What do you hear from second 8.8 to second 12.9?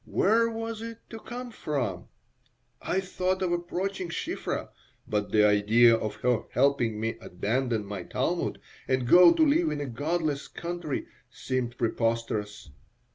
and go to live in a godless country seemed preposterous.